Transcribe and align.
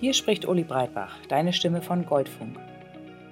Hier 0.00 0.14
spricht 0.14 0.46
Uli 0.46 0.62
Breitbach, 0.62 1.16
deine 1.28 1.52
Stimme 1.52 1.82
von 1.82 2.06
Goldfunk. 2.06 2.56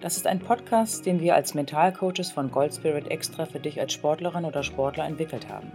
Das 0.01 0.17
ist 0.17 0.27
ein 0.27 0.41
Podcast, 0.41 1.07
den 1.07 1.21
wir 1.21 1.37
als 1.37 1.55
Mentalcoaches 1.55 2.33
von 2.33 2.51
Goldspirit 2.51 3.09
extra 3.09 3.47
für 3.47 3.61
dich 3.61 3.79
als 3.79 3.93
Sportlerin 3.93 4.45
oder 4.45 4.65
Sportler 4.65 5.07
entwickelt 5.07 5.49
haben. 5.49 5.71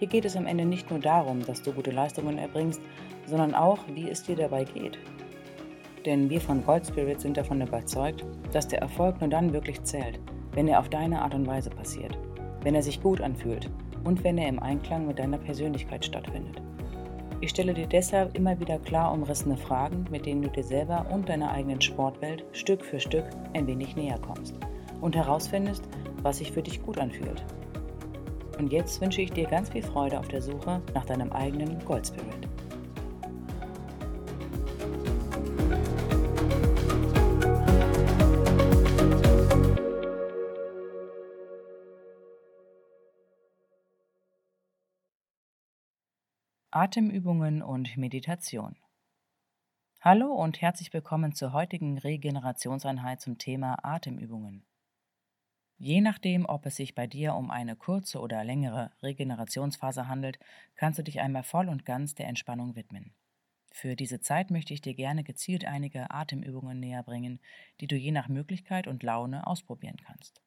Hier 0.00 0.08
geht 0.08 0.24
es 0.24 0.34
am 0.34 0.48
Ende 0.48 0.64
nicht 0.64 0.90
nur 0.90 0.98
darum, 0.98 1.46
dass 1.46 1.62
du 1.62 1.72
gute 1.72 1.92
Leistungen 1.92 2.38
erbringst, 2.38 2.80
sondern 3.26 3.54
auch, 3.54 3.78
wie 3.94 4.10
es 4.10 4.24
dir 4.24 4.34
dabei 4.34 4.64
geht. 4.64 4.98
Denn 6.04 6.28
wir 6.28 6.40
von 6.40 6.64
Goldspirit 6.64 7.20
sind 7.20 7.36
davon 7.36 7.60
überzeugt, 7.60 8.24
dass 8.52 8.66
der 8.66 8.80
Erfolg 8.80 9.20
nur 9.20 9.30
dann 9.30 9.52
wirklich 9.52 9.80
zählt, 9.84 10.18
wenn 10.54 10.68
er 10.68 10.78
auf 10.78 10.88
deine 10.88 11.22
Art 11.22 11.34
und 11.34 11.46
Weise 11.46 11.70
passiert, 11.70 12.18
wenn 12.62 12.74
er 12.74 12.82
sich 12.82 13.02
gut 13.02 13.20
anfühlt 13.20 13.70
und 14.04 14.24
wenn 14.24 14.38
er 14.38 14.48
im 14.48 14.58
Einklang 14.58 15.06
mit 15.06 15.18
deiner 15.18 15.38
Persönlichkeit 15.38 16.04
stattfindet. 16.04 16.60
Ich 17.42 17.50
stelle 17.50 17.72
dir 17.72 17.86
deshalb 17.86 18.36
immer 18.36 18.60
wieder 18.60 18.78
klar 18.78 19.12
umrissene 19.12 19.56
Fragen, 19.56 20.04
mit 20.10 20.26
denen 20.26 20.42
du 20.42 20.50
dir 20.50 20.64
selber 20.64 21.06
und 21.10 21.28
deiner 21.28 21.50
eigenen 21.50 21.80
Sportwelt 21.80 22.44
Stück 22.52 22.84
für 22.84 23.00
Stück 23.00 23.24
ein 23.54 23.66
wenig 23.66 23.96
näher 23.96 24.18
kommst 24.18 24.54
und 25.00 25.16
herausfindest, 25.16 25.82
was 26.22 26.38
sich 26.38 26.52
für 26.52 26.62
dich 26.62 26.82
gut 26.82 26.98
anfühlt. 26.98 27.42
Und 28.58 28.72
jetzt 28.72 29.00
wünsche 29.00 29.22
ich 29.22 29.32
dir 29.32 29.46
ganz 29.46 29.70
viel 29.70 29.82
Freude 29.82 30.18
auf 30.18 30.28
der 30.28 30.42
Suche 30.42 30.82
nach 30.92 31.06
deinem 31.06 31.32
eigenen 31.32 31.82
Gold 31.86 32.06
Spirit. 32.06 32.46
Atemübungen 46.72 47.62
und 47.62 47.96
Meditation. 47.96 48.76
Hallo 50.00 50.32
und 50.32 50.60
herzlich 50.60 50.92
willkommen 50.92 51.34
zur 51.34 51.52
heutigen 51.52 51.98
Regenerationseinheit 51.98 53.20
zum 53.20 53.38
Thema 53.38 53.84
Atemübungen. 53.84 54.64
Je 55.78 56.00
nachdem, 56.00 56.46
ob 56.46 56.66
es 56.66 56.76
sich 56.76 56.94
bei 56.94 57.08
dir 57.08 57.34
um 57.34 57.50
eine 57.50 57.74
kurze 57.74 58.20
oder 58.20 58.44
längere 58.44 58.92
Regenerationsphase 59.02 60.06
handelt, 60.06 60.38
kannst 60.76 61.00
du 61.00 61.02
dich 61.02 61.18
einmal 61.18 61.42
voll 61.42 61.68
und 61.68 61.84
ganz 61.84 62.14
der 62.14 62.28
Entspannung 62.28 62.76
widmen. 62.76 63.14
Für 63.72 63.96
diese 63.96 64.20
Zeit 64.20 64.52
möchte 64.52 64.72
ich 64.72 64.80
dir 64.80 64.94
gerne 64.94 65.24
gezielt 65.24 65.64
einige 65.64 66.12
Atemübungen 66.12 66.78
näher 66.78 67.02
bringen, 67.02 67.40
die 67.80 67.88
du 67.88 67.96
je 67.96 68.12
nach 68.12 68.28
Möglichkeit 68.28 68.86
und 68.86 69.02
Laune 69.02 69.44
ausprobieren 69.44 69.96
kannst. 70.06 70.40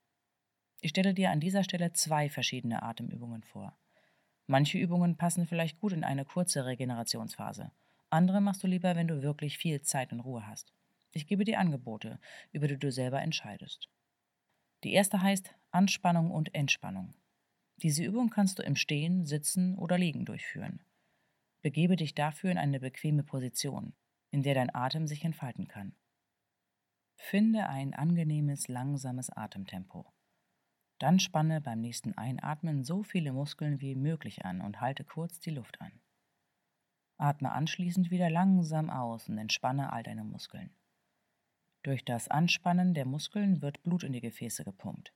Ich 0.79 0.91
stelle 0.91 1.13
dir 1.13 1.31
an 1.31 1.41
dieser 1.41 1.65
Stelle 1.65 1.91
zwei 1.91 2.29
verschiedene 2.29 2.81
Atemübungen 2.81 3.43
vor. 3.43 3.77
Manche 4.45 4.77
Übungen 4.77 5.15
passen 5.15 5.47
vielleicht 5.47 5.79
gut 5.79 5.93
in 5.93 6.03
eine 6.03 6.25
kurze 6.25 6.65
Regenerationsphase. 6.65 7.71
Andere 8.09 8.41
machst 8.41 8.63
du 8.63 8.67
lieber, 8.67 8.95
wenn 8.95 9.07
du 9.07 9.21
wirklich 9.21 9.57
viel 9.57 9.81
Zeit 9.81 10.11
und 10.11 10.19
Ruhe 10.19 10.45
hast. 10.45 10.73
Ich 11.11 11.27
gebe 11.27 11.45
dir 11.45 11.59
Angebote, 11.59 12.19
über 12.51 12.67
die 12.67 12.77
du 12.77 12.91
selber 12.91 13.21
entscheidest. 13.21 13.89
Die 14.83 14.93
erste 14.93 15.21
heißt 15.21 15.55
Anspannung 15.71 16.31
und 16.31 16.53
Entspannung. 16.53 17.13
Diese 17.77 18.03
Übung 18.03 18.29
kannst 18.29 18.59
du 18.59 18.63
im 18.63 18.75
Stehen, 18.75 19.25
Sitzen 19.25 19.77
oder 19.77 19.97
Liegen 19.97 20.25
durchführen. 20.25 20.83
Begebe 21.61 21.95
dich 21.95 22.13
dafür 22.13 22.51
in 22.51 22.57
eine 22.57 22.79
bequeme 22.79 23.23
Position, 23.23 23.93
in 24.31 24.43
der 24.43 24.53
dein 24.53 24.73
Atem 24.73 25.07
sich 25.07 25.23
entfalten 25.23 25.67
kann. 25.67 25.95
Finde 27.15 27.69
ein 27.69 27.93
angenehmes, 27.93 28.67
langsames 28.67 29.29
Atemtempo. 29.29 30.11
Dann 31.03 31.19
spanne 31.19 31.59
beim 31.59 31.81
nächsten 31.81 32.17
Einatmen 32.17 32.85
so 32.85 33.03
viele 33.03 33.33
Muskeln 33.33 33.81
wie 33.81 33.93
möglich 33.93 34.45
an 34.45 34.61
und 34.61 34.79
halte 34.79 35.03
kurz 35.03 35.37
die 35.41 35.49
Luft 35.49 35.81
an. 35.81 35.91
Atme 37.17 37.51
anschließend 37.51 38.09
wieder 38.09 38.29
langsam 38.29 38.89
aus 38.89 39.27
und 39.27 39.37
entspanne 39.37 39.91
all 39.91 40.03
deine 40.03 40.23
Muskeln. 40.23 40.73
Durch 41.83 42.05
das 42.05 42.29
Anspannen 42.29 42.93
der 42.93 43.03
Muskeln 43.03 43.61
wird 43.61 43.83
Blut 43.83 44.05
in 44.05 44.13
die 44.13 44.21
Gefäße 44.21 44.63
gepumpt. 44.63 45.13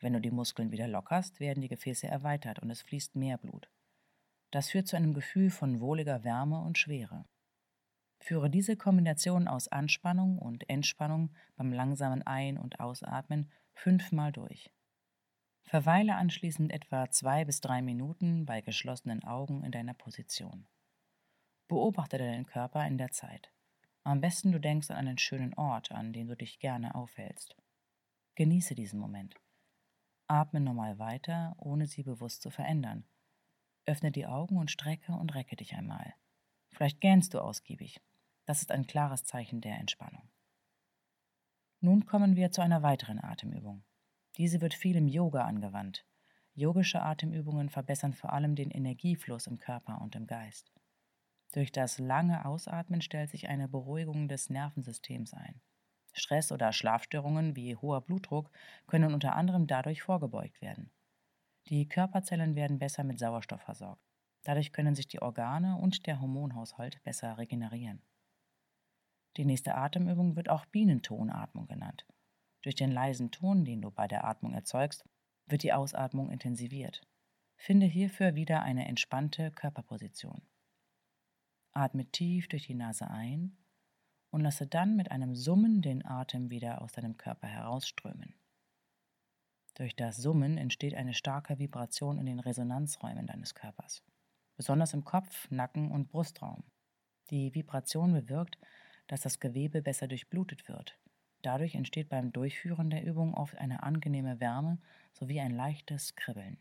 Wenn 0.00 0.14
du 0.14 0.20
die 0.20 0.32
Muskeln 0.32 0.72
wieder 0.72 0.88
lockerst, 0.88 1.38
werden 1.38 1.60
die 1.60 1.68
Gefäße 1.68 2.08
erweitert 2.08 2.58
und 2.58 2.68
es 2.68 2.82
fließt 2.82 3.14
mehr 3.14 3.38
Blut. 3.38 3.70
Das 4.50 4.70
führt 4.70 4.88
zu 4.88 4.96
einem 4.96 5.14
Gefühl 5.14 5.50
von 5.50 5.78
wohliger 5.78 6.24
Wärme 6.24 6.60
und 6.60 6.76
Schwere. 6.76 7.24
Führe 8.18 8.50
diese 8.50 8.76
Kombination 8.76 9.46
aus 9.46 9.68
Anspannung 9.68 10.40
und 10.40 10.68
Entspannung 10.68 11.30
beim 11.54 11.72
langsamen 11.72 12.26
Ein- 12.26 12.58
und 12.58 12.80
Ausatmen 12.80 13.52
fünfmal 13.74 14.32
durch. 14.32 14.72
Verweile 15.64 16.16
anschließend 16.16 16.72
etwa 16.72 17.10
zwei 17.10 17.44
bis 17.44 17.60
drei 17.60 17.82
Minuten 17.82 18.44
bei 18.44 18.60
geschlossenen 18.60 19.22
Augen 19.22 19.62
in 19.62 19.70
deiner 19.70 19.94
Position. 19.94 20.66
Beobachte 21.68 22.18
deinen 22.18 22.46
Körper 22.46 22.86
in 22.86 22.98
der 22.98 23.12
Zeit. 23.12 23.52
Am 24.02 24.20
besten 24.20 24.50
du 24.50 24.58
denkst 24.58 24.90
an 24.90 24.96
einen 24.96 25.18
schönen 25.18 25.54
Ort, 25.54 25.92
an 25.92 26.12
dem 26.12 26.26
du 26.26 26.36
dich 26.36 26.58
gerne 26.58 26.94
aufhältst. 26.94 27.56
Genieße 28.34 28.74
diesen 28.74 28.98
Moment. 28.98 29.36
Atme 30.26 30.60
normal 30.60 30.98
weiter, 30.98 31.54
ohne 31.58 31.86
sie 31.86 32.02
bewusst 32.02 32.42
zu 32.42 32.50
verändern. 32.50 33.04
Öffne 33.84 34.10
die 34.10 34.26
Augen 34.26 34.56
und 34.58 34.70
strecke 34.70 35.12
und 35.12 35.34
recke 35.34 35.56
dich 35.56 35.74
einmal. 35.74 36.14
Vielleicht 36.70 37.00
gähnst 37.00 37.34
du 37.34 37.40
ausgiebig. 37.40 38.00
Das 38.46 38.62
ist 38.62 38.70
ein 38.70 38.86
klares 38.86 39.24
Zeichen 39.24 39.60
der 39.60 39.78
Entspannung. 39.78 40.28
Nun 41.80 42.06
kommen 42.06 42.36
wir 42.36 42.50
zu 42.50 42.62
einer 42.62 42.82
weiteren 42.82 43.18
Atemübung. 43.22 43.84
Diese 44.40 44.62
wird 44.62 44.72
viel 44.72 44.96
im 44.96 45.06
Yoga 45.06 45.44
angewandt. 45.44 46.06
Yogische 46.54 47.02
Atemübungen 47.02 47.68
verbessern 47.68 48.14
vor 48.14 48.32
allem 48.32 48.54
den 48.54 48.70
Energiefluss 48.70 49.46
im 49.46 49.58
Körper 49.58 50.00
und 50.00 50.16
im 50.16 50.26
Geist. 50.26 50.72
Durch 51.52 51.72
das 51.72 51.98
lange 51.98 52.46
Ausatmen 52.46 53.02
stellt 53.02 53.28
sich 53.28 53.48
eine 53.48 53.68
Beruhigung 53.68 54.28
des 54.28 54.48
Nervensystems 54.48 55.34
ein. 55.34 55.60
Stress 56.14 56.52
oder 56.52 56.72
Schlafstörungen 56.72 57.54
wie 57.54 57.76
hoher 57.76 58.00
Blutdruck 58.00 58.50
können 58.86 59.12
unter 59.12 59.36
anderem 59.36 59.66
dadurch 59.66 60.00
vorgebeugt 60.00 60.62
werden. 60.62 60.90
Die 61.68 61.86
Körperzellen 61.86 62.54
werden 62.54 62.78
besser 62.78 63.04
mit 63.04 63.18
Sauerstoff 63.18 63.60
versorgt. 63.60 64.08
Dadurch 64.44 64.72
können 64.72 64.94
sich 64.94 65.06
die 65.06 65.20
Organe 65.20 65.76
und 65.76 66.06
der 66.06 66.18
Hormonhaushalt 66.18 67.02
besser 67.02 67.36
regenerieren. 67.36 68.00
Die 69.36 69.44
nächste 69.44 69.74
Atemübung 69.74 70.34
wird 70.34 70.48
auch 70.48 70.64
Bienentonatmung 70.64 71.66
genannt. 71.66 72.06
Durch 72.62 72.74
den 72.74 72.90
leisen 72.90 73.30
Ton, 73.30 73.64
den 73.64 73.80
du 73.80 73.90
bei 73.90 74.06
der 74.06 74.24
Atmung 74.24 74.52
erzeugst, 74.52 75.04
wird 75.46 75.62
die 75.62 75.72
Ausatmung 75.72 76.30
intensiviert. 76.30 77.02
Finde 77.56 77.86
hierfür 77.86 78.34
wieder 78.34 78.62
eine 78.62 78.86
entspannte 78.86 79.50
Körperposition. 79.50 80.42
Atme 81.72 82.06
tief 82.06 82.48
durch 82.48 82.66
die 82.66 82.74
Nase 82.74 83.08
ein 83.10 83.56
und 84.30 84.40
lasse 84.40 84.66
dann 84.66 84.96
mit 84.96 85.10
einem 85.10 85.34
Summen 85.34 85.82
den 85.82 86.04
Atem 86.04 86.50
wieder 86.50 86.82
aus 86.82 86.92
deinem 86.92 87.16
Körper 87.16 87.46
herausströmen. 87.46 88.34
Durch 89.74 89.96
das 89.96 90.16
Summen 90.16 90.58
entsteht 90.58 90.94
eine 90.94 91.14
starke 91.14 91.58
Vibration 91.58 92.18
in 92.18 92.26
den 92.26 92.40
Resonanzräumen 92.40 93.26
deines 93.26 93.54
Körpers, 93.54 94.02
besonders 94.56 94.94
im 94.94 95.04
Kopf, 95.04 95.50
Nacken 95.50 95.90
und 95.90 96.08
Brustraum. 96.08 96.64
Die 97.30 97.54
Vibration 97.54 98.12
bewirkt, 98.12 98.58
dass 99.06 99.20
das 99.20 99.40
Gewebe 99.40 99.80
besser 99.80 100.08
durchblutet 100.08 100.68
wird 100.68 100.98
Dadurch 101.42 101.74
entsteht 101.74 102.10
beim 102.10 102.32
Durchführen 102.32 102.90
der 102.90 103.04
Übung 103.04 103.34
oft 103.34 103.56
eine 103.56 103.82
angenehme 103.82 104.40
Wärme 104.40 104.78
sowie 105.12 105.40
ein 105.40 105.52
leichtes 105.52 106.14
Kribbeln. 106.14 106.58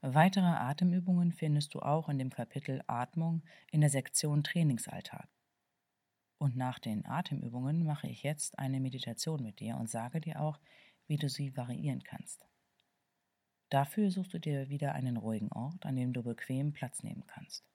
Weitere 0.00 0.46
Atemübungen 0.46 1.30
findest 1.32 1.74
du 1.74 1.80
auch 1.80 2.08
in 2.08 2.18
dem 2.18 2.30
Kapitel 2.30 2.82
Atmung 2.86 3.42
in 3.70 3.82
der 3.82 3.90
Sektion 3.90 4.42
Trainingsalltag. 4.42 5.28
Und 6.38 6.56
nach 6.56 6.78
den 6.78 7.04
Atemübungen 7.04 7.84
mache 7.84 8.08
ich 8.08 8.22
jetzt 8.22 8.58
eine 8.58 8.80
Meditation 8.80 9.42
mit 9.42 9.60
dir 9.60 9.76
und 9.76 9.90
sage 9.90 10.22
dir 10.22 10.40
auch, 10.40 10.58
wie 11.06 11.18
du 11.18 11.28
sie 11.28 11.54
variieren 11.54 12.02
kannst. 12.02 12.46
Dafür 13.68 14.10
suchst 14.10 14.32
du 14.32 14.40
dir 14.40 14.70
wieder 14.70 14.94
einen 14.94 15.18
ruhigen 15.18 15.52
Ort, 15.52 15.84
an 15.84 15.96
dem 15.96 16.14
du 16.14 16.22
bequem 16.22 16.72
Platz 16.72 17.02
nehmen 17.02 17.26
kannst. 17.26 17.68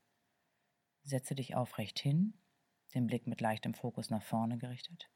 Setze 1.04 1.36
dich 1.36 1.56
aufrecht 1.56 2.00
hin, 2.00 2.34
den 2.96 3.06
Blick 3.06 3.28
mit 3.28 3.40
leichtem 3.40 3.76
Fokus 3.76 4.10
nach 4.10 4.24
vorne 4.24 4.58
gerichtet 4.58 5.12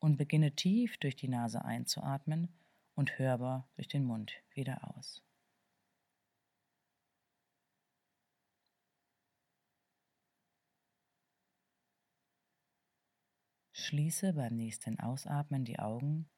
und 0.00 0.16
beginne 0.16 0.54
tief 0.54 0.96
durch 0.98 1.16
die 1.16 1.28
Nase 1.28 1.64
einzuatmen 1.64 2.48
und 2.94 3.18
hörbar 3.18 3.68
durch 3.76 3.88
den 3.88 4.04
Mund 4.04 4.32
wieder 4.54 4.96
aus. 4.96 5.22
Schließe 13.72 14.34
beim 14.34 14.56
nächsten 14.56 15.00
Ausatmen 15.00 15.64
die 15.64 15.78
Augen 15.78 16.28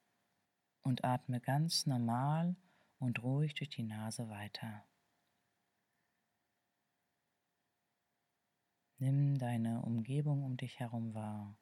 und 0.82 1.04
atme 1.04 1.40
ganz 1.40 1.86
normal 1.86 2.54
und 2.98 3.22
ruhig 3.22 3.54
durch 3.54 3.70
die 3.70 3.82
Nase 3.82 4.28
weiter. 4.28 4.86
Nimm 8.98 9.38
deine 9.38 9.82
Umgebung 9.82 10.44
um 10.44 10.56
dich 10.58 10.78
herum 10.78 11.14
wahr 11.14 11.56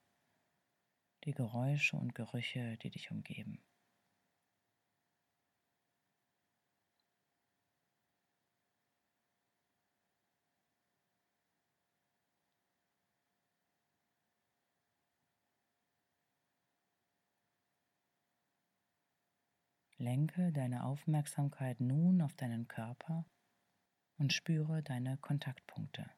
die 1.24 1.32
Geräusche 1.32 1.96
und 1.96 2.14
Gerüche, 2.14 2.76
die 2.78 2.90
dich 2.90 3.10
umgeben. 3.10 3.60
Lenke 20.00 20.52
deine 20.52 20.84
Aufmerksamkeit 20.84 21.80
nun 21.80 22.22
auf 22.22 22.32
deinen 22.34 22.68
Körper 22.68 23.26
und 24.16 24.32
spüre 24.32 24.80
deine 24.80 25.16
Kontaktpunkte, 25.16 26.08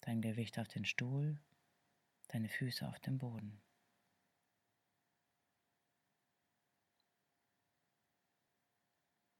dein 0.00 0.20
Gewicht 0.20 0.58
auf 0.58 0.66
den 0.66 0.84
Stuhl, 0.84 1.40
deine 2.26 2.48
Füße 2.48 2.86
auf 2.88 2.98
dem 2.98 3.18
Boden. 3.18 3.62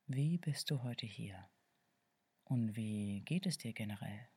Wie 0.08 0.38
bist 0.38 0.70
du 0.70 0.84
heute 0.84 1.04
hier? 1.04 1.50
Und 2.44 2.76
wie 2.76 3.22
geht 3.22 3.44
es 3.44 3.58
dir 3.58 3.72
generell? 3.72 4.28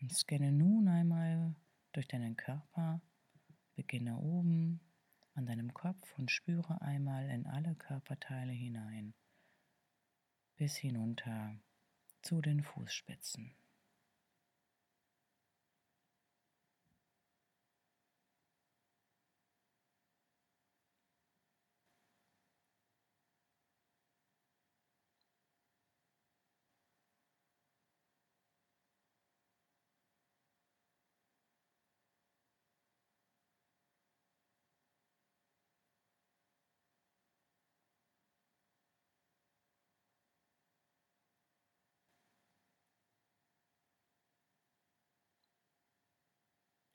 Und 0.00 0.12
scanne 0.12 0.50
nun 0.50 0.88
einmal 0.88 1.54
durch 1.92 2.08
deinen 2.08 2.36
Körper, 2.36 3.00
beginne 3.76 4.18
oben 4.18 4.80
an 5.34 5.46
deinem 5.46 5.72
Kopf 5.72 6.18
und 6.18 6.32
spüre 6.32 6.82
einmal 6.82 7.30
in 7.30 7.46
alle 7.46 7.76
Körperteile 7.76 8.50
hinein, 8.50 9.14
bis 10.56 10.74
hinunter 10.74 11.60
zu 12.22 12.40
den 12.40 12.64
Fußspitzen. 12.64 13.54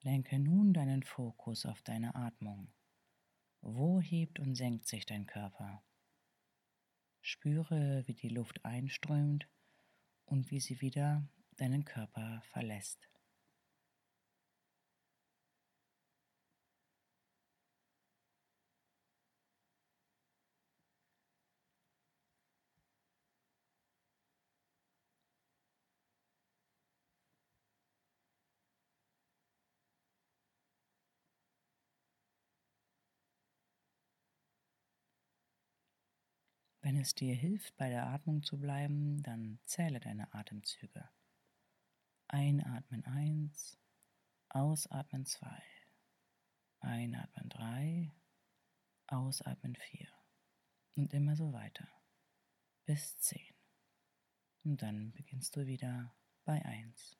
Lenke 0.07 0.39
nun 0.39 0.73
deinen 0.73 1.03
Fokus 1.03 1.65
auf 1.65 1.81
deine 1.81 2.15
Atmung. 2.15 2.71
Wo 3.59 3.99
hebt 3.99 4.39
und 4.39 4.55
senkt 4.55 4.87
sich 4.87 5.05
dein 5.05 5.25
Körper? 5.25 5.83
Spüre, 7.19 8.07
wie 8.07 8.13
die 8.13 8.29
Luft 8.29 8.63
einströmt 8.63 9.49
und 10.23 10.49
wie 10.49 10.61
sie 10.61 10.79
wieder 10.79 11.27
deinen 11.57 11.83
Körper 11.83 12.41
verlässt. 12.53 13.09
Wenn 36.87 36.95
es 36.95 37.13
dir 37.13 37.35
hilft, 37.35 37.75
bei 37.75 37.89
der 37.89 38.07
Atmung 38.07 38.43
zu 38.43 38.57
bleiben, 38.57 39.21
dann 39.21 39.59
zähle 39.65 39.99
deine 39.99 40.33
Atemzüge. 40.33 41.09
Einatmen 42.29 43.03
1, 43.03 43.77
ausatmen 44.47 45.25
2, 45.25 45.61
einatmen 46.79 47.49
3, 47.49 48.13
ausatmen 49.07 49.75
4 49.75 50.07
und 50.95 51.13
immer 51.13 51.35
so 51.35 51.51
weiter 51.51 51.89
bis 52.85 53.19
10. 53.19 53.53
Und 54.63 54.81
dann 54.81 55.11
beginnst 55.11 55.57
du 55.57 55.65
wieder 55.65 56.15
bei 56.45 56.63
1. 56.63 57.17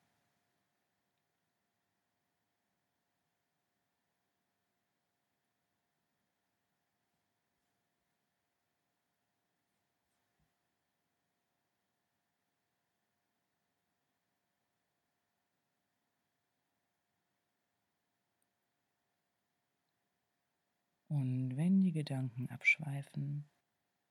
Und 21.08 21.56
wenn 21.56 21.82
die 21.82 21.92
Gedanken 21.92 22.50
abschweifen, 22.50 23.48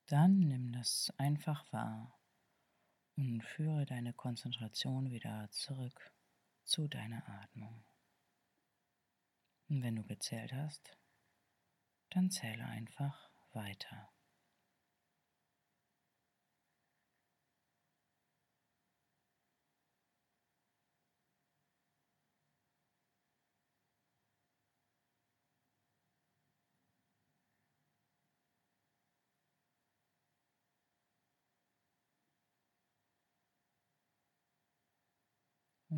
dann 0.08 0.40
nimm 0.40 0.72
das 0.72 1.14
einfach 1.18 1.72
wahr 1.72 2.20
und 3.16 3.44
führe 3.44 3.86
deine 3.86 4.14
Konzentration 4.14 5.12
wieder 5.12 5.50
zurück 5.52 6.12
zu 6.64 6.88
deiner 6.88 7.28
Atmung. 7.28 7.86
Und 9.70 9.84
wenn 9.84 9.96
du 9.96 10.04
gezählt 10.04 10.54
hast, 10.54 10.98
dann 12.10 12.32
zähle 12.32 12.66
einfach 12.66 13.30
weiter. 13.54 14.10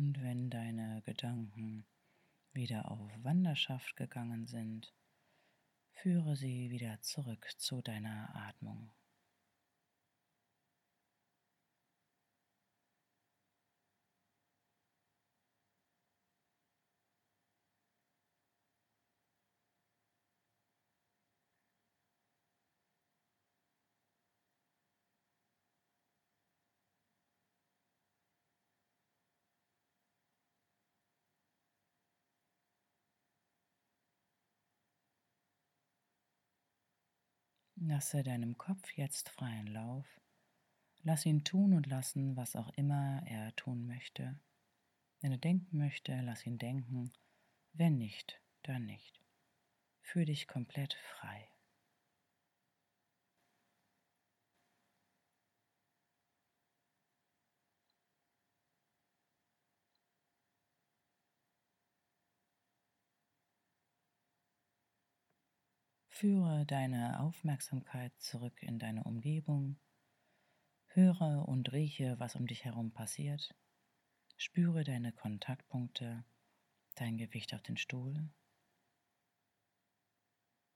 Und 0.00 0.22
wenn 0.22 0.48
deine 0.48 1.02
Gedanken 1.02 1.84
wieder 2.54 2.90
auf 2.90 3.10
Wanderschaft 3.22 3.96
gegangen 3.96 4.46
sind, 4.46 4.94
führe 5.92 6.36
sie 6.36 6.70
wieder 6.70 7.02
zurück 7.02 7.46
zu 7.58 7.82
deiner 7.82 8.34
Atmung. 8.34 8.94
Lasse 37.82 38.22
deinem 38.22 38.58
Kopf 38.58 38.92
jetzt 38.92 39.30
freien 39.30 39.66
Lauf. 39.66 40.06
Lass 41.02 41.24
ihn 41.24 41.44
tun 41.44 41.72
und 41.72 41.86
lassen, 41.86 42.36
was 42.36 42.54
auch 42.54 42.68
immer 42.76 43.22
er 43.24 43.56
tun 43.56 43.86
möchte. 43.86 44.38
Wenn 45.22 45.32
er 45.32 45.38
denken 45.38 45.78
möchte, 45.78 46.20
lass 46.20 46.44
ihn 46.44 46.58
denken. 46.58 47.10
Wenn 47.72 47.96
nicht, 47.96 48.38
dann 48.64 48.84
nicht. 48.84 49.22
Fühl 50.02 50.26
dich 50.26 50.46
komplett 50.46 50.92
frei. 50.92 51.48
Führe 66.20 66.66
deine 66.66 67.18
Aufmerksamkeit 67.20 68.12
zurück 68.18 68.62
in 68.62 68.78
deine 68.78 69.04
Umgebung. 69.04 69.78
Höre 70.88 71.48
und 71.48 71.72
rieche, 71.72 72.16
was 72.18 72.36
um 72.36 72.46
dich 72.46 72.66
herum 72.66 72.92
passiert. 72.92 73.54
Spüre 74.36 74.84
deine 74.84 75.12
Kontaktpunkte, 75.12 76.22
dein 76.96 77.16
Gewicht 77.16 77.54
auf 77.54 77.62
den 77.62 77.78
Stuhl. 77.78 78.28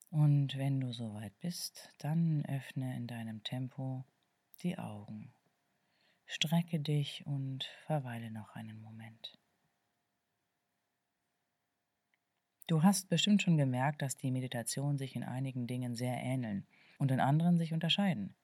Und 0.09 0.57
wenn 0.57 0.81
du 0.81 0.95
soweit 0.95 1.39
bist, 1.41 1.91
dann 1.99 2.43
öffne 2.47 2.97
in 2.97 3.07
deinem 3.07 3.43
Tempo 3.43 4.07
die 4.63 4.79
Augen. 4.79 5.35
Strecke 6.25 6.81
dich 6.81 7.27
und 7.27 7.65
verweile 7.85 8.31
noch 8.31 8.55
einen 8.55 8.81
Moment. 8.81 9.39
Du 12.67 12.83
hast 12.83 13.11
bestimmt 13.11 13.43
schon 13.43 13.59
gemerkt, 13.59 14.01
dass 14.01 14.17
die 14.17 14.31
Meditationen 14.31 14.97
sich 14.97 15.17
in 15.17 15.23
einigen 15.23 15.67
Dingen 15.67 15.95
sehr 15.95 16.17
ähneln 16.17 16.67
und 16.99 17.11
in 17.11 17.21
anderen 17.21 17.59
sich 17.59 17.75
unterscheiden. 17.75 18.35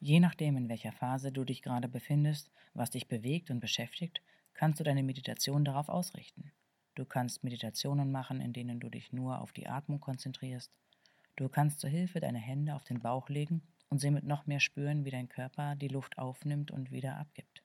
Je 0.00 0.20
nachdem, 0.20 0.58
in 0.58 0.68
welcher 0.68 0.92
Phase 0.92 1.32
du 1.32 1.42
dich 1.44 1.62
gerade 1.62 1.88
befindest, 1.88 2.50
was 2.74 2.90
dich 2.90 3.08
bewegt 3.08 3.50
und 3.50 3.60
beschäftigt, 3.60 4.20
kannst 4.52 4.80
du 4.80 4.84
deine 4.84 5.02
Meditation 5.02 5.64
darauf 5.64 5.88
ausrichten. 5.88 6.52
Du 6.94 7.06
kannst 7.06 7.42
Meditationen 7.42 8.12
machen, 8.12 8.42
in 8.42 8.52
denen 8.52 8.80
du 8.80 8.90
dich 8.90 9.14
nur 9.14 9.40
auf 9.40 9.52
die 9.52 9.66
Atmung 9.66 10.00
konzentrierst. 10.00 10.70
Du 11.36 11.48
kannst 11.48 11.80
zur 11.80 11.88
Hilfe 11.88 12.20
deine 12.20 12.38
Hände 12.38 12.74
auf 12.74 12.84
den 12.84 13.00
Bauch 13.00 13.30
legen 13.30 13.62
und 13.88 13.98
somit 13.98 14.24
noch 14.24 14.46
mehr 14.46 14.60
spüren, 14.60 15.06
wie 15.06 15.10
dein 15.10 15.30
Körper 15.30 15.74
die 15.74 15.88
Luft 15.88 16.18
aufnimmt 16.18 16.70
und 16.70 16.90
wieder 16.90 17.16
abgibt. 17.16 17.62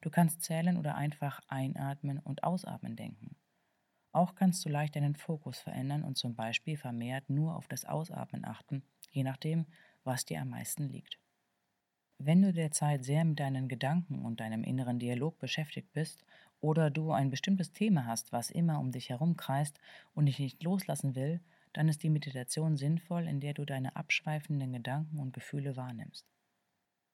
Du 0.00 0.08
kannst 0.08 0.42
zählen 0.42 0.78
oder 0.78 0.94
einfach 0.94 1.40
einatmen 1.48 2.18
und 2.18 2.44
ausatmen 2.44 2.96
denken. 2.96 3.35
Auch 4.16 4.34
kannst 4.34 4.64
du 4.64 4.70
leicht 4.70 4.96
deinen 4.96 5.14
Fokus 5.14 5.58
verändern 5.58 6.02
und 6.02 6.16
zum 6.16 6.34
Beispiel 6.34 6.78
vermehrt 6.78 7.28
nur 7.28 7.54
auf 7.54 7.68
das 7.68 7.84
Ausatmen 7.84 8.46
achten, 8.46 8.82
je 9.10 9.22
nachdem, 9.22 9.66
was 10.04 10.24
dir 10.24 10.40
am 10.40 10.48
meisten 10.48 10.88
liegt. 10.88 11.18
Wenn 12.16 12.40
du 12.40 12.54
derzeit 12.54 13.04
sehr 13.04 13.26
mit 13.26 13.38
deinen 13.38 13.68
Gedanken 13.68 14.24
und 14.24 14.40
deinem 14.40 14.64
inneren 14.64 14.98
Dialog 14.98 15.38
beschäftigt 15.38 15.92
bist 15.92 16.24
oder 16.62 16.88
du 16.88 17.12
ein 17.12 17.28
bestimmtes 17.28 17.72
Thema 17.72 18.06
hast, 18.06 18.32
was 18.32 18.48
immer 18.48 18.80
um 18.80 18.90
dich 18.90 19.10
herum 19.10 19.36
kreist 19.36 19.78
und 20.14 20.24
dich 20.24 20.38
nicht 20.38 20.62
loslassen 20.62 21.14
will, 21.14 21.42
dann 21.74 21.90
ist 21.90 22.02
die 22.02 22.08
Meditation 22.08 22.78
sinnvoll, 22.78 23.28
in 23.28 23.40
der 23.40 23.52
du 23.52 23.66
deine 23.66 23.96
abschweifenden 23.96 24.72
Gedanken 24.72 25.18
und 25.18 25.34
Gefühle 25.34 25.76
wahrnimmst. 25.76 26.24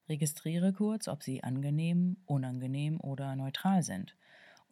Registriere 0.08 0.72
kurz, 0.72 1.08
ob 1.08 1.24
sie 1.24 1.42
angenehm, 1.42 2.18
unangenehm 2.26 3.00
oder 3.00 3.34
neutral 3.34 3.82
sind 3.82 4.14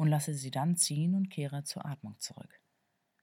und 0.01 0.09
lasse 0.09 0.33
sie 0.33 0.51
dann 0.51 0.77
ziehen 0.77 1.15
und 1.15 1.29
kehre 1.29 1.63
zur 1.63 1.85
Atmung 1.85 2.19
zurück. 2.21 2.59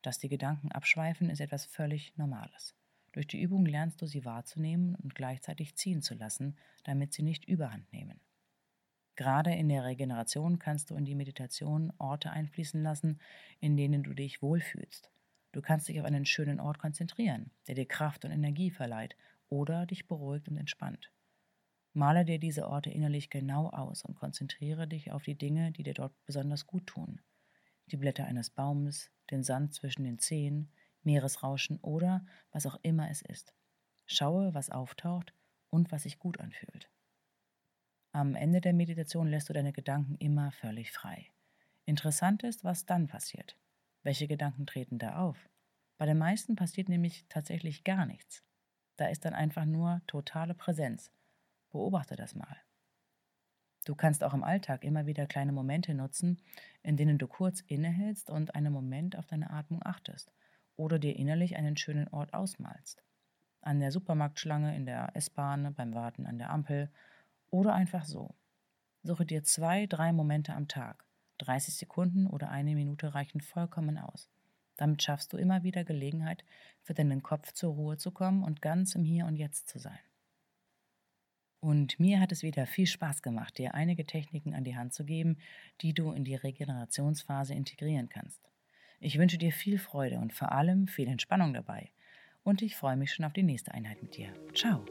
Dass 0.03 0.19
die 0.19 0.29
Gedanken 0.29 0.71
abschweifen, 0.71 1.31
ist 1.31 1.41
etwas 1.41 1.65
völlig 1.65 2.15
Normales. 2.17 2.75
Durch 3.13 3.25
die 3.25 3.41
Übung 3.41 3.65
lernst 3.65 3.99
du 3.99 4.05
sie 4.05 4.25
wahrzunehmen 4.25 4.93
und 4.93 5.15
gleichzeitig 5.15 5.75
ziehen 5.75 6.03
zu 6.03 6.13
lassen, 6.13 6.55
damit 6.83 7.13
sie 7.13 7.23
nicht 7.23 7.45
überhand 7.45 7.91
nehmen. 7.91 8.19
Gerade 9.15 9.55
in 9.55 9.69
der 9.69 9.85
Regeneration 9.85 10.59
kannst 10.59 10.91
du 10.91 10.95
in 10.95 11.05
die 11.05 11.15
Meditation 11.15 11.91
Orte 11.97 12.29
einfließen 12.29 12.83
lassen, 12.83 13.17
in 13.59 13.75
denen 13.75 14.03
du 14.03 14.13
dich 14.13 14.43
wohlfühlst. 14.43 15.09
Du 15.53 15.63
kannst 15.63 15.87
dich 15.87 15.99
auf 15.99 16.05
einen 16.05 16.27
schönen 16.27 16.59
Ort 16.59 16.77
konzentrieren, 16.77 17.49
der 17.65 17.73
dir 17.73 17.87
Kraft 17.87 18.23
und 18.23 18.29
Energie 18.29 18.69
verleiht 18.69 19.17
oder 19.49 19.87
dich 19.87 20.07
beruhigt 20.07 20.47
und 20.47 20.57
entspannt. 20.57 21.11
Male 21.97 22.25
dir 22.25 22.37
diese 22.37 22.67
Orte 22.67 22.91
innerlich 22.91 23.31
genau 23.31 23.71
aus 23.71 24.03
und 24.03 24.13
konzentriere 24.13 24.87
dich 24.87 25.11
auf 25.11 25.23
die 25.23 25.35
Dinge, 25.35 25.71
die 25.71 25.81
dir 25.81 25.95
dort 25.95 26.13
besonders 26.25 26.67
gut 26.67 26.85
tun. 26.85 27.21
Die 27.87 27.97
Blätter 27.97 28.25
eines 28.25 28.51
Baumes, 28.51 29.09
den 29.31 29.43
Sand 29.43 29.73
zwischen 29.73 30.03
den 30.03 30.19
Zehen, 30.19 30.71
Meeresrauschen 31.01 31.79
oder 31.79 32.23
was 32.51 32.67
auch 32.67 32.77
immer 32.83 33.09
es 33.09 33.23
ist. 33.23 33.55
Schaue, 34.05 34.53
was 34.53 34.69
auftaucht 34.69 35.33
und 35.71 35.91
was 35.91 36.03
sich 36.03 36.19
gut 36.19 36.39
anfühlt. 36.39 36.87
Am 38.11 38.35
Ende 38.35 38.61
der 38.61 38.73
Meditation 38.73 39.27
lässt 39.27 39.49
du 39.49 39.53
deine 39.53 39.73
Gedanken 39.73 40.17
immer 40.19 40.51
völlig 40.51 40.91
frei. 40.91 41.31
Interessant 41.85 42.43
ist, 42.43 42.63
was 42.63 42.85
dann 42.85 43.07
passiert. 43.07 43.57
Welche 44.03 44.27
Gedanken 44.27 44.67
treten 44.67 44.99
da 44.99 45.17
auf? 45.17 45.49
Bei 45.97 46.05
den 46.05 46.19
meisten 46.19 46.55
passiert 46.55 46.89
nämlich 46.89 47.25
tatsächlich 47.27 47.83
gar 47.83 48.05
nichts. 48.05 48.43
Da 48.97 49.07
ist 49.07 49.25
dann 49.25 49.33
einfach 49.33 49.65
nur 49.65 50.03
totale 50.05 50.53
Präsenz, 50.53 51.11
Beobachte 51.71 52.15
das 52.15 52.35
mal. 52.35 52.57
Du 53.85 53.95
kannst 53.95 54.23
auch 54.23 54.33
im 54.33 54.43
Alltag 54.43 54.83
immer 54.83 55.05
wieder 55.05 55.27
kleine 55.27 55.53
Momente 55.53 55.93
nutzen, 55.93 56.41
in 56.83 56.97
denen 56.97 57.17
du 57.17 57.27
kurz 57.27 57.61
innehältst 57.61 58.29
und 58.29 58.53
einen 58.53 58.73
Moment 58.73 59.17
auf 59.17 59.27
deine 59.27 59.49
Atmung 59.49 59.81
achtest 59.81 60.33
oder 60.75 60.99
dir 60.99 61.15
innerlich 61.15 61.55
einen 61.55 61.77
schönen 61.77 62.07
Ort 62.09 62.33
ausmalst. 62.33 63.01
An 63.61 63.79
der 63.79 63.91
Supermarktschlange, 63.91 64.75
in 64.75 64.85
der 64.85 65.15
S-Bahn, 65.15 65.73
beim 65.73 65.93
Warten 65.93 66.25
an 66.25 66.37
der 66.37 66.49
Ampel 66.49 66.91
oder 67.49 67.73
einfach 67.73 68.03
so. 68.03 68.35
Suche 69.03 69.25
dir 69.25 69.43
zwei, 69.43 69.85
drei 69.87 70.11
Momente 70.11 70.53
am 70.53 70.67
Tag. 70.67 71.05
30 71.37 71.75
Sekunden 71.75 72.27
oder 72.27 72.49
eine 72.49 72.75
Minute 72.75 73.13
reichen 73.13 73.41
vollkommen 73.41 73.97
aus. 73.97 74.29
Damit 74.75 75.01
schaffst 75.01 75.33
du 75.33 75.37
immer 75.37 75.63
wieder 75.63 75.83
Gelegenheit, 75.83 76.43
für 76.81 76.93
deinen 76.93 77.23
Kopf 77.23 77.53
zur 77.53 77.73
Ruhe 77.73 77.97
zu 77.97 78.11
kommen 78.11 78.43
und 78.43 78.61
ganz 78.61 78.95
im 78.95 79.03
Hier 79.03 79.25
und 79.25 79.35
Jetzt 79.35 79.69
zu 79.69 79.79
sein. 79.79 79.99
Und 81.67 81.99
mir 81.99 82.21
hat 82.21 82.31
es 82.31 82.43
wieder 82.43 82.65
viel 82.65 82.87
Spaß 82.87 83.21
gemacht, 83.21 83.57
dir 83.57 83.73
einige 83.73 84.05
Techniken 84.05 84.53
an 84.53 84.63
die 84.63 84.77
Hand 84.77 84.93
zu 84.93 85.03
geben, 85.03 85.35
die 85.81 85.93
du 85.93 86.13
in 86.13 86.23
die 86.23 86.35
Regenerationsphase 86.35 87.53
integrieren 87.53 88.07
kannst. 88.07 88.39
Ich 89.01 89.17
wünsche 89.17 89.37
dir 89.37 89.51
viel 89.51 89.77
Freude 89.77 90.19
und 90.19 90.31
vor 90.31 90.53
allem 90.53 90.87
viel 90.87 91.09
Entspannung 91.09 91.53
dabei. 91.53 91.89
Und 92.45 92.61
ich 92.61 92.77
freue 92.77 92.95
mich 92.95 93.11
schon 93.11 93.25
auf 93.25 93.33
die 93.33 93.43
nächste 93.43 93.73
Einheit 93.73 94.01
mit 94.01 94.15
dir. 94.15 94.29
Ciao! 94.55 94.85